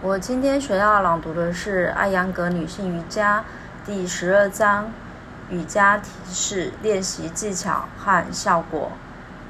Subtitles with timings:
[0.00, 3.44] 我今天学要朗读的是艾扬格女性瑜伽
[3.84, 4.92] 第十二章
[5.50, 8.92] 瑜伽提示练习技巧和效果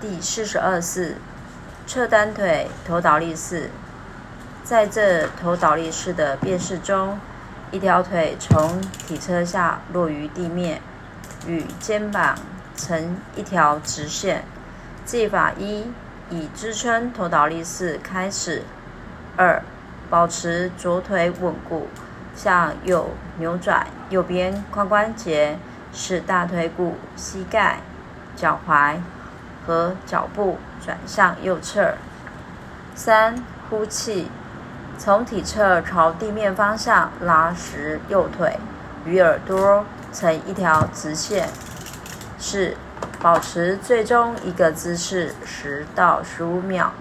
[0.00, 1.16] 第四十二式
[1.84, 3.70] 侧单腿头倒立式。
[4.62, 7.18] 在这头倒立式的变式中，
[7.72, 10.80] 一条腿从体侧下落于地面，
[11.48, 12.38] 与肩膀
[12.76, 14.44] 成一条直线。
[15.04, 15.90] 技法一：
[16.30, 18.62] 以支撑头倒立式开始。
[19.36, 19.60] 二
[20.08, 21.88] 保持左腿稳固，
[22.34, 25.58] 向右扭转右边髋关节，
[25.92, 27.78] 使大腿骨、膝盖、
[28.36, 28.96] 脚踝
[29.66, 31.94] 和脚部转向右侧。
[32.94, 34.30] 三、呼气，
[34.96, 38.58] 从体侧朝地面方向拉直右腿，
[39.04, 41.48] 与耳朵成一条直线。
[42.38, 42.76] 四、
[43.20, 46.92] 保持最终一个姿势十到十五秒，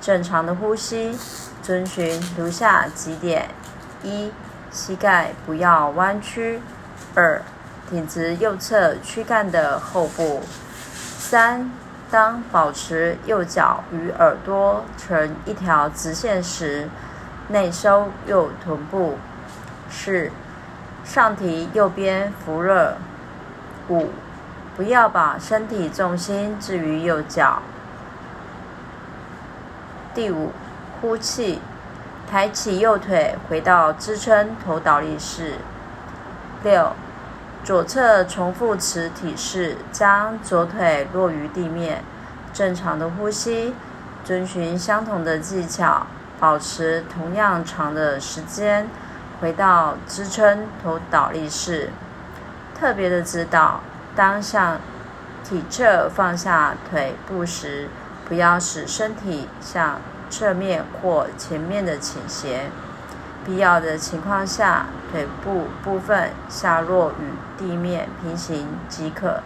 [0.00, 1.18] 正常的呼吸。
[1.62, 3.50] 遵循如下几点：
[4.02, 4.32] 一、
[4.70, 6.58] 膝盖不要弯曲；
[7.14, 7.42] 二、
[7.88, 10.40] 挺直右侧躯干的后部；
[10.96, 11.70] 三、
[12.10, 16.88] 当保持右脚与耳朵成一条直线时，
[17.48, 19.16] 内收右臀部；
[19.90, 20.32] 四、
[21.04, 22.94] 上提右边扶热；
[23.90, 24.08] 五、
[24.76, 27.60] 不要把身体重心置于右脚。
[30.14, 30.52] 第五。
[31.00, 31.62] 呼气，
[32.30, 35.54] 抬起右腿，回到支撑头倒立式。
[36.62, 36.92] 六，
[37.64, 42.04] 左侧重复此体式，将左腿落于地面，
[42.52, 43.74] 正常的呼吸，
[44.22, 46.06] 遵循相同的技巧，
[46.38, 48.86] 保持同样长的时间，
[49.40, 51.88] 回到支撑头倒立式。
[52.78, 53.80] 特别的指导：
[54.14, 54.76] 当向
[55.42, 57.88] 体侧放下腿部时，
[58.30, 60.00] 不要使身体向。
[60.30, 62.70] 侧面或前面的倾斜，
[63.44, 69.42] 必要的情况下，腿部部分下落与地面平行即可。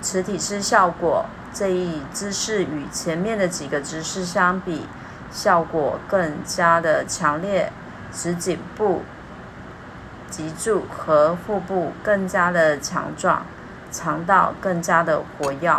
[0.00, 4.86] 此体式效果，这一姿势与前面的几个姿势相比，
[5.32, 7.72] 效果更加的强烈，
[8.14, 9.02] 使颈部、
[10.30, 13.44] 脊柱和腹部更加的强壮，
[13.90, 15.72] 肠道更加的活跃。